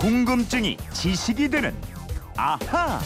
궁금증이 0.00 0.78
지식이 0.92 1.50
되는 1.50 1.74
아하. 2.36 2.98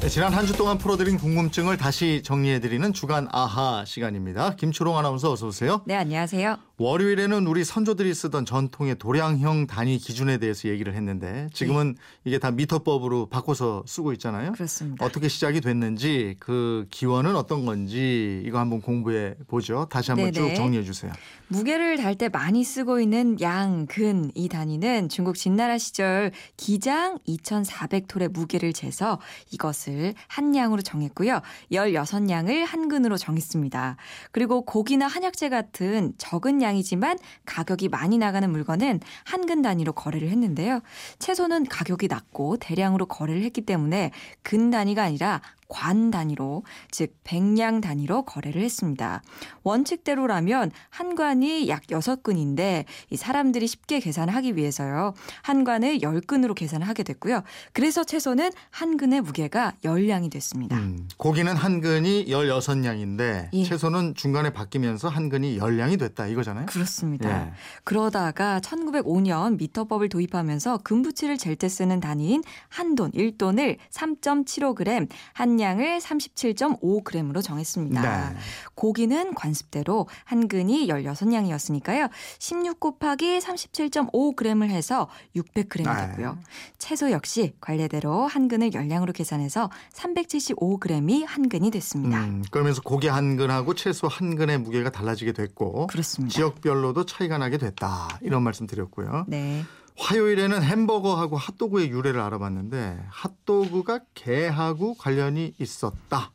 네, 0.00 0.08
지난 0.08 0.32
한 0.32 0.46
주 0.46 0.54
동안 0.54 0.76
풀어드린 0.78 1.18
궁금증을 1.18 1.76
다시 1.76 2.22
정리해드리는 2.24 2.92
주간 2.94 3.28
아하 3.32 3.84
시간입니다. 3.86 4.56
김초롱 4.56 4.96
아나운서 4.98 5.30
어서 5.32 5.46
오세요. 5.48 5.82
네, 5.86 5.94
안녕하세요. 5.94 6.56
월요일에는 6.76 7.46
우리 7.46 7.62
선조들이 7.64 8.12
쓰던 8.14 8.46
전통의 8.46 8.96
도량형 8.98 9.68
단위 9.68 9.96
기준에 9.98 10.38
대해서 10.38 10.68
얘기를 10.68 10.94
했는데 10.94 11.48
지금은 11.52 11.94
이게 12.24 12.38
다 12.38 12.50
미터법으로 12.50 13.26
바꿔서 13.26 13.84
쓰고 13.86 14.12
있잖아요. 14.14 14.52
그렇습니다. 14.52 15.04
어떻게 15.06 15.28
시작이 15.28 15.60
됐는지 15.60 16.34
그 16.40 16.86
기원은 16.90 17.36
어떤 17.36 17.64
건지 17.64 18.42
이거 18.44 18.58
한번 18.58 18.80
공부해 18.80 19.34
보죠. 19.46 19.86
다시 19.88 20.10
한번 20.10 20.32
네네. 20.32 20.50
쭉 20.50 20.54
정리해 20.56 20.82
주세요. 20.82 21.12
무게를 21.48 21.96
달 21.98 22.14
때 22.14 22.28
많이 22.28 22.62
쓰고 22.64 23.00
있는 23.00 23.40
양, 23.40 23.86
근 23.86 24.30
이 24.34 24.48
단위는 24.48 25.08
중국 25.08 25.36
진나라 25.36 25.78
시절 25.78 26.32
기장 26.56 27.18
2,400톨의 27.28 28.32
무게를 28.32 28.72
재서 28.72 29.20
이것을 29.52 30.14
한 30.28 30.54
양으로 30.56 30.82
정했고요. 30.82 31.40
16양을 31.72 32.64
한 32.64 32.88
근으로 32.88 33.16
정했습니다. 33.16 33.96
그리고 34.32 34.62
고기나 34.64 35.06
한약재 35.06 35.48
같은 35.50 36.14
적은 36.18 36.62
양이지만 36.64 37.18
가격이 37.46 37.88
많이 37.88 38.18
나가는 38.18 38.50
물건은 38.50 39.00
한근 39.24 39.62
단위로 39.62 39.92
거래를 39.92 40.28
했는데요. 40.28 40.80
채소는 41.20 41.66
가격이 41.66 42.08
낮고 42.08 42.56
대량으로 42.56 43.06
거래를 43.06 43.42
했기 43.44 43.60
때문에 43.60 44.10
근 44.42 44.70
단위가 44.70 45.04
아니라 45.04 45.40
관 45.74 46.10
단위로 46.10 46.62
즉 46.90 47.16
백량 47.24 47.80
단위로 47.80 48.22
거래를 48.22 48.62
했습니다. 48.62 49.22
원칙대로라면 49.64 50.70
한 50.90 51.14
관이 51.16 51.68
약 51.68 51.82
6근인데 51.88 52.84
이 53.10 53.16
사람들이 53.16 53.66
쉽게 53.66 53.98
계산하기 53.98 54.56
위해서요. 54.56 55.14
한 55.42 55.64
관을 55.64 55.98
10근으로 55.98 56.54
계산을 56.54 56.86
하게 56.86 57.02
됐고요. 57.02 57.42
그래서 57.72 58.04
채소는 58.04 58.50
한 58.70 58.96
근의 58.96 59.20
무게가 59.20 59.72
10량이 59.84 60.30
됐습니다. 60.30 60.76
음, 60.76 61.08
고기는 61.16 61.54
한 61.56 61.80
근이 61.80 62.26
16냥인데 62.26 63.48
예. 63.52 63.64
채소는 63.64 64.14
중간에 64.14 64.50
바뀌면서 64.50 65.08
한 65.08 65.28
근이 65.28 65.58
10량이 65.58 65.98
됐다 65.98 66.28
이거잖아요. 66.28 66.53
그렇습니다. 66.66 67.46
예. 67.46 67.52
그러다가 67.84 68.60
1905년 68.60 69.56
미터법을 69.58 70.08
도입하면서 70.08 70.78
금부치를 70.78 71.38
잴 71.38 71.54
때 71.56 71.68
쓰는 71.68 72.00
단위인 72.00 72.42
한돈, 72.68 73.12
1돈을 73.12 73.76
3.75g, 73.90 75.08
한 75.32 75.60
양을 75.60 75.98
37.5g으로 75.98 77.42
정했습니다. 77.42 78.30
네. 78.30 78.36
고기는 78.74 79.34
관습대로 79.34 80.08
한 80.24 80.48
근이 80.48 80.88
16양이었으니까요. 80.88 82.10
16 82.38 82.80
곱하기 82.80 83.38
37.5g을 83.38 84.68
해서 84.68 85.08
600g이 85.36 85.84
네. 85.84 86.08
되고요. 86.08 86.38
채소 86.78 87.10
역시 87.10 87.54
관례대로 87.60 88.26
한 88.26 88.48
근을 88.48 88.70
10양으로 88.70 89.14
계산해서 89.14 89.70
375g이 89.92 91.24
한 91.26 91.48
근이 91.48 91.70
됐습니다. 91.70 92.24
음, 92.24 92.44
그러면서 92.50 92.80
고기 92.82 93.08
한 93.08 93.36
근하고 93.36 93.74
채소 93.74 94.08
한 94.08 94.36
근의 94.36 94.58
무게가 94.58 94.90
달라지게 94.90 95.32
됐고 95.32 95.86
그렇습니다. 95.88 96.34
지역별로도 96.44 97.06
차이가 97.06 97.38
나게 97.38 97.58
됐다 97.58 98.18
이런 98.20 98.42
말씀 98.42 98.66
드렸고요. 98.66 99.24
네. 99.28 99.64
화요일에는 99.96 100.62
햄버거하고 100.62 101.36
핫도그의 101.36 101.90
유래를 101.90 102.20
알아봤는데 102.20 102.98
핫도그가 103.08 104.00
개하고 104.14 104.94
관련이 104.94 105.54
있었다. 105.58 106.32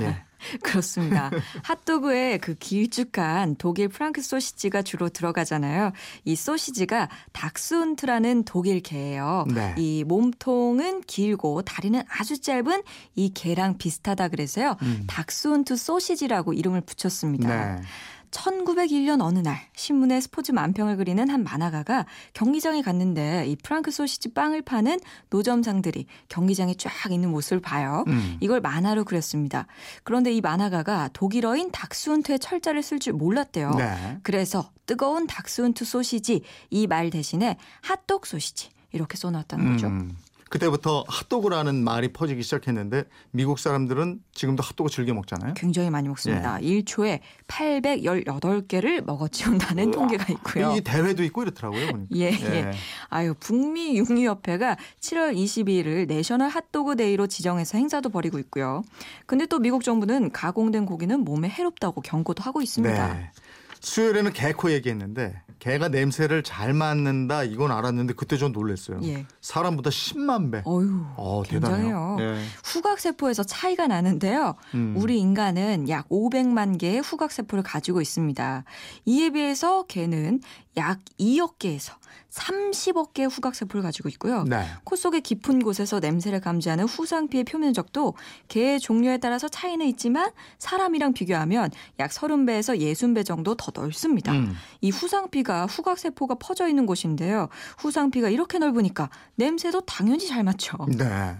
예. 0.00 0.24
그렇습니다. 0.62 1.30
핫도그에 1.64 2.38
그 2.38 2.54
길쭉한 2.54 3.56
독일 3.56 3.88
프랑크 3.88 4.22
소시지가 4.22 4.80
주로 4.82 5.10
들어가잖아요. 5.10 5.92
이 6.24 6.34
소시지가 6.34 7.10
닥스훈트라는 7.32 8.44
독일 8.44 8.80
개예요. 8.80 9.44
네. 9.52 9.74
이 9.76 10.04
몸통은 10.04 11.02
길고 11.02 11.60
다리는 11.62 12.02
아주 12.08 12.40
짧은 12.40 12.82
이 13.16 13.34
개랑 13.34 13.76
비슷하다 13.76 14.28
그래서요. 14.28 14.76
음. 14.80 15.04
닥스훈트 15.08 15.76
소시지라고 15.76 16.54
이름을 16.54 16.82
붙였습니다. 16.82 17.76
네. 17.76 17.82
1901년 18.30 19.20
어느 19.22 19.38
날 19.40 19.58
신문에 19.74 20.20
스포츠 20.20 20.52
만평을 20.52 20.96
그리는 20.96 21.28
한 21.28 21.42
만화가가 21.42 22.06
경기장에 22.34 22.82
갔는데 22.82 23.46
이 23.48 23.56
프랑크 23.56 23.90
소시지 23.90 24.32
빵을 24.32 24.62
파는 24.62 25.00
노점상들이 25.30 26.06
경기장에 26.28 26.74
쫙 26.74 26.90
있는 27.10 27.30
모습을 27.30 27.60
봐요. 27.60 28.04
음. 28.08 28.36
이걸 28.40 28.60
만화로 28.60 29.04
그렸습니다. 29.04 29.66
그런데 30.04 30.32
이 30.32 30.40
만화가가 30.40 31.10
독일어인 31.12 31.70
닥스훈트의 31.72 32.38
철자를 32.38 32.82
쓸 32.82 32.98
줄 32.98 33.12
몰랐대요. 33.14 33.70
네. 33.74 34.18
그래서 34.22 34.70
뜨거운 34.86 35.26
닥스훈트 35.26 35.84
소시지 35.84 36.42
이 36.70 36.86
말 36.86 37.10
대신에 37.10 37.56
핫도그 37.82 38.28
소시지 38.28 38.70
이렇게 38.92 39.16
써놨다는 39.16 39.72
거죠. 39.72 39.86
음. 39.88 40.16
그때부터 40.50 41.04
핫도그라는 41.06 41.84
말이 41.84 42.12
퍼지기 42.12 42.42
시작했는데 42.42 43.04
미국 43.30 43.60
사람들은 43.60 44.20
지금도 44.34 44.64
핫도그 44.64 44.90
즐겨 44.90 45.14
먹잖아요. 45.14 45.54
굉장히 45.54 45.90
많이 45.90 46.08
먹습니다. 46.08 46.58
일 46.58 46.84
1초에 46.84 47.20
818개를 47.46 49.04
먹어치운다는 49.04 49.92
통계가 49.92 50.32
있고요. 50.34 50.74
이 50.76 50.80
대회도 50.80 51.22
있고 51.22 51.44
이렇더라고요. 51.44 51.86
보니까. 51.92 52.16
예, 52.16 52.32
예. 52.32 52.72
아유, 53.08 53.34
북미 53.38 53.96
육류협회가 53.96 54.76
7월 55.00 55.36
22일을 55.36 56.08
National 56.08 56.48
Hot 56.48 56.72
Dog 56.72 56.96
Day로 56.96 57.28
지정해서 57.28 57.78
행사도 57.78 58.08
벌이고 58.10 58.40
있고요. 58.40 58.82
근데 59.26 59.46
또 59.46 59.60
미국 59.60 59.84
정부는 59.84 60.32
가공된 60.32 60.84
고기는 60.84 61.20
몸에 61.20 61.48
해롭다고 61.48 62.00
경고도 62.00 62.42
하고 62.42 62.60
있습니다. 62.60 63.14
네. 63.14 63.30
수요일에는 63.78 64.32
개코 64.32 64.72
얘기했는데 64.72 65.40
개가 65.60 65.88
냄새를 65.88 66.42
잘 66.42 66.72
맡는다 66.72 67.44
이건 67.44 67.70
알았는데 67.70 68.14
그때 68.14 68.36
전 68.36 68.50
놀랐어요. 68.50 68.98
예. 69.04 69.26
사람보다 69.42 69.90
10만 69.90 70.50
배. 70.50 70.62
어휴, 70.64 71.04
어. 71.16 71.42
대단해요. 71.46 72.16
예. 72.18 72.42
후각 72.64 72.98
세포에서 72.98 73.44
차이가 73.44 73.86
나는데요. 73.86 74.56
음. 74.74 74.94
우리 74.96 75.20
인간은 75.20 75.88
약 75.90 76.08
500만 76.08 76.78
개의 76.78 77.00
후각 77.00 77.30
세포를 77.30 77.62
가지고 77.62 78.00
있습니다. 78.00 78.64
이에 79.04 79.30
비해서 79.30 79.84
개는 79.84 80.40
약 80.76 81.00
2억 81.18 81.58
개에서 81.58 81.94
30억 82.30 83.12
개의 83.12 83.28
후각 83.28 83.54
세포를 83.54 83.82
가지고 83.82 84.08
있고요. 84.10 84.44
네. 84.44 84.64
코 84.84 84.94
속의 84.94 85.22
깊은 85.22 85.62
곳에서 85.62 85.98
냄새를 85.98 86.40
감지하는 86.40 86.84
후상피의 86.84 87.44
표면적도 87.44 88.14
개의 88.48 88.78
종류에 88.78 89.18
따라서 89.18 89.48
차이는 89.48 89.86
있지만 89.88 90.30
사람이랑 90.58 91.12
비교하면 91.12 91.70
약 91.98 92.10
30배에서 92.10 92.78
60배 92.78 93.26
정도 93.26 93.56
더 93.56 93.72
넓습니다. 93.74 94.32
음. 94.32 94.54
이 94.80 94.90
후상피가 94.90 95.66
후각 95.66 95.98
세포가 95.98 96.36
퍼져 96.36 96.68
있는 96.68 96.86
곳인데요. 96.86 97.48
후상피가 97.78 98.28
이렇게 98.28 98.58
넓으니까 98.58 99.10
냄새도 99.34 99.82
당연히 99.82 100.26
잘 100.26 100.44
맡죠. 100.44 100.76
네. 100.96 101.36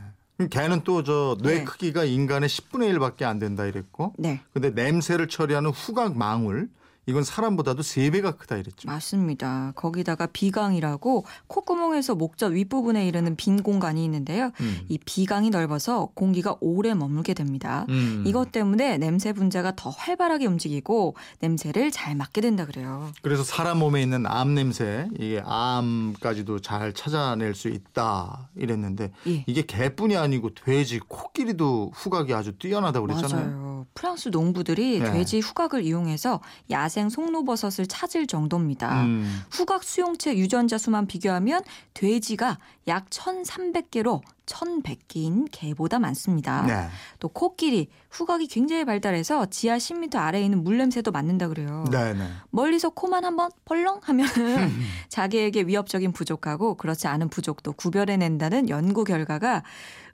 개는 0.49 0.83
또 0.85 1.03
저뇌 1.03 1.59
네. 1.59 1.65
크기가 1.65 2.05
인간의 2.05 2.49
10분의 2.49 2.97
1밖에 2.97 3.25
안 3.25 3.39
된다 3.39 3.67
이랬고 3.67 4.15
네. 4.19 4.41
근데 4.53 4.71
냄새를 4.71 5.29
처리하는 5.29 5.71
후각 5.71 6.17
망울 6.17 6.71
이건 7.11 7.25
사람보다도 7.25 7.83
3배가 7.83 8.39
크다 8.39 8.57
이랬죠. 8.57 8.89
맞습니다. 8.89 9.73
거기다가 9.75 10.27
비강이라고 10.27 11.25
콧구멍에서 11.49 12.15
목젖 12.15 12.53
윗부분에 12.53 13.07
이르는 13.09 13.35
빈 13.35 13.63
공간이 13.65 14.05
있는데요. 14.05 14.53
음. 14.61 14.81
이 14.89 14.97
비강이 14.97 15.51
넓어서 15.51 16.11
공기가 16.15 16.57
오래 16.61 16.95
머물게 16.95 17.35
됩니다. 17.35 17.85
음. 17.89 18.23
이것 18.27 18.53
때문에 18.53 18.99
냄새 18.99 19.33
분자가 19.33 19.75
더 19.75 19.91
활발하게 19.91 20.47
움직이고 20.47 21.17
냄새를 21.41 21.91
잘 21.91 22.15
맡게 22.15 22.41
된다 22.41 22.65
그래요. 22.65 23.11
그래서 23.23 23.43
사람 23.43 23.79
몸에 23.81 24.03
있는 24.03 24.25
암 24.27 24.55
냄새, 24.55 25.09
이게 25.19 25.43
암까지도 25.45 26.61
잘 26.61 26.93
찾아낼 26.93 27.57
수 27.57 27.69
있다 27.69 28.51
이랬는데 28.55 29.11
예. 29.27 29.45
이게 29.49 29.63
개뿐이 29.63 30.17
아니고 30.17 30.55
돼지, 30.55 31.01
코끼리도 31.01 31.91
후각이 31.93 32.33
아주 32.35 32.53
뛰어나다고 32.53 33.09
그랬잖아요. 33.09 33.51
맞아요. 33.51 33.70
프랑스 33.95 34.29
농부들이 34.29 35.01
네. 35.01 35.13
돼지 35.13 35.41
후각을 35.41 35.83
이용해서 35.85 36.41
야생 36.71 37.09
송로버섯을 37.09 37.87
찾을 37.87 38.27
정도입니다. 38.27 39.03
음. 39.03 39.43
후각 39.51 39.85
수용체 39.85 40.37
유전자 40.37 40.79
수만 40.79 41.07
비교하면 41.07 41.63
돼지가 41.95 42.59
약 42.87 43.11
1,300개로 43.11 44.21
1,100개인 44.51 45.47
개보다 45.51 45.99
많습니다. 45.99 46.67
네. 46.67 46.89
또 47.19 47.29
코끼리 47.29 47.89
후각이 48.11 48.47
굉장히 48.49 48.85
발달해서 48.85 49.47
지하 49.47 49.77
10m 49.77 50.17
아래에 50.17 50.43
있는 50.43 50.65
물냄새도 50.65 51.13
맡는다 51.13 51.49
그래요. 51.49 51.85
네, 51.91 52.13
네. 52.15 52.29
멀리서 52.51 52.91
코만 52.91 53.25
한번 53.25 53.51
벌렁 53.65 54.01
하면 54.03 54.27
자기에게 55.09 55.63
위협적인 55.63 56.13
부족하고 56.13 56.75
그렇지 56.75 57.07
않은 57.07 57.29
부족도 57.29 57.73
구별해낸다는 57.73 58.69
연구 58.69 59.05
결과가 59.05 59.63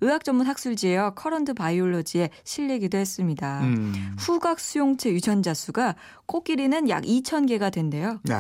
의학 0.03 0.25
전문 0.25 0.47
학술지에요 0.47 1.13
Current 1.17 1.55
Biology에 1.55 2.31
실리기도 2.45 2.99
했습니다. 2.99 3.61
음. 3.63 4.15
후각 4.19 4.61
수용체 4.61 5.11
유전자 5.11 5.55
수가 5.55 5.95
코끼리는 6.27 6.89
약 6.91 7.05
2,000개가 7.05 7.73
된대요. 7.73 8.21
네. 8.25 8.35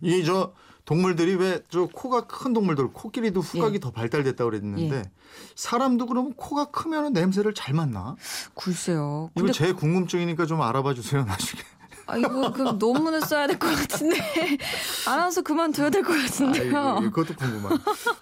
이저 0.00 0.52
동물들이 0.86 1.34
왜 1.34 1.60
저 1.68 1.86
코가 1.92 2.22
큰 2.26 2.52
동물들 2.54 2.92
코끼리도 2.92 3.40
후각이 3.40 3.74
예. 3.74 3.78
더 3.80 3.90
발달됐다고 3.90 4.50
그랬는데 4.50 4.96
예. 4.96 5.02
사람도 5.56 6.06
그러면 6.06 6.32
코가 6.34 6.66
크면 6.66 7.12
냄새를 7.12 7.52
잘 7.54 7.74
맡나? 7.74 8.14
글쎄요. 8.54 9.30
이거 9.36 9.50
제 9.50 9.72
궁금증이니까 9.72 10.46
좀 10.46 10.62
알아봐 10.62 10.94
주세요 10.94 11.24
나중에. 11.24 11.60
아, 12.08 12.16
이거 12.16 12.52
그 12.52 12.62
논문을 12.78 13.20
써야 13.22 13.46
될 13.46 13.58
것 13.58 13.68
같은데 13.74 14.16
아나운서 15.08 15.42
그만둬야 15.42 15.90
될 15.90 16.02
것 16.04 16.12
같은데요. 16.12 16.76
아, 16.78 17.00
그것도 17.00 17.34
궁금한. 17.34 17.78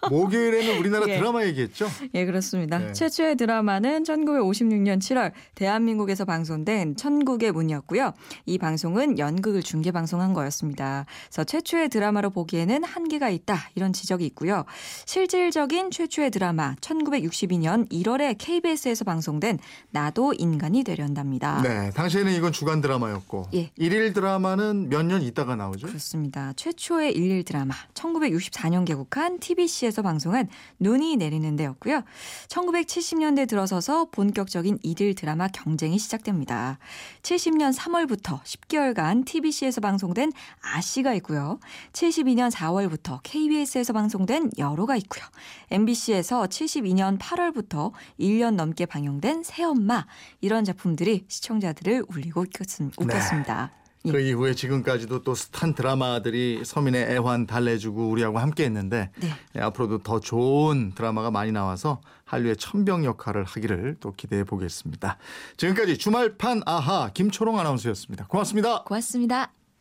목요일에는 0.09 0.79
우리나라 0.79 1.07
예. 1.09 1.19
드라마 1.19 1.45
얘기했죠? 1.45 1.87
예, 2.15 2.25
그렇습니다. 2.25 2.79
네. 2.79 2.93
최초의 2.93 3.37
드라마는 3.37 4.05
1956년 4.05 4.99
7월 5.01 5.33
대한민국에서 5.55 6.25
방송된 6.25 6.97
천국의 6.97 7.53
문이었고요. 7.53 8.13
이 8.47 8.59
방송은 8.59 9.19
연극을 9.19 9.63
중계 9.63 9.91
방송한 9.91 10.33
거였습니다. 10.35 11.07
그래서 11.29 11.45
최초의 11.45 11.89
드라마로 11.91 12.31
보기에는 12.31 12.85
한계가 12.85 13.29
있다 13.29 13.69
이런 13.75 13.93
지적이 13.93 14.27
있고요. 14.27 14.65
실질적인 15.07 15.91
최초의 15.91 16.31
드라마 16.31 16.75
1962년 16.81 17.91
1월에 17.91 18.37
KBS에서 18.39 19.05
방송된 19.05 19.59
나도 19.91 20.33
인간이 20.39 20.85
되련답니다. 20.85 21.61
네, 21.63 21.91
당시에는 21.91 22.33
이건 22.33 22.53
주간 22.53 22.81
드라마였고 22.81 23.49
예. 23.55 23.71
일일 23.77 24.13
드라마는 24.13 24.89
몇 24.89 25.05
년 25.05 25.21
있다가 25.23 25.57
나오죠? 25.57 25.89
그렇습니다. 25.89 26.53
최초의 26.55 27.13
일일 27.17 27.43
드라마 27.45 27.75
1964년 27.95 28.87
개국한 28.87 29.41
TBC에서 29.41 30.01
방송한 30.01 30.49
눈이 30.79 31.17
내리는 31.17 31.57
데였고요. 31.57 32.03
1970년대 32.49 33.49
들어서서 33.49 34.07
본격적인 34.13 34.79
일일 34.83 35.17
드라마 35.17 35.49
경쟁이 35.49 35.99
시작됩니다. 35.99 36.79
70년 37.23 37.75
3월부터 37.77 38.41
10개월간 38.45 39.27
TBC에서 39.27 39.81
방송된 39.81 40.31
아씨가 40.63 41.13
있고요. 41.15 41.59
72년 41.93 42.53
4월부터 42.53 43.19
KBS에서 43.25 43.93
방송된 43.93 44.53
여로가 44.57 44.95
있고요. 44.97 45.25
MBC에서 45.73 46.45
72년 46.47 47.19
8월부터 47.19 47.91
1년 48.21 48.55
넘게 48.55 48.87
방영된 48.87 49.43
새엄마 49.43 50.07
이런 50.41 50.65
작품들이 50.65 51.25
시청자들을 51.27 52.05
울리고 52.09 52.45
웃겼습- 52.45 52.93
웃겼습니다. 53.01 53.64
예. 53.64 53.64
그 54.11 54.21
이후에 54.21 54.55
지금까지도 54.55 55.23
또 55.23 55.35
스탄 55.35 55.75
드라마들이 55.75 56.63
서민의 56.65 57.11
애환 57.11 57.47
달래주고 57.47 58.09
우리하고 58.09 58.39
함께 58.39 58.65
했는데 58.65 59.11
네. 59.21 59.29
예, 59.57 59.61
앞으로도 59.61 60.03
더 60.03 60.21
좋은 60.21 60.93
드라마가 60.95 61.31
많이 61.31 61.53
나와서 61.53 62.01
한류의 62.25 62.57
천병 62.57 63.05
역할을 63.05 63.45
하기를 63.45 63.97
또 64.01 64.13
기대해 64.13 64.45
보겠습니다. 64.45 65.17
지금까지 65.57 65.97
주말판 65.97 66.63
아하 66.67 67.11
김초롱 67.15 67.59
아나운서였습니다. 67.59 68.27
고맙습니다. 68.27 68.83
고맙습니다. 68.85 69.64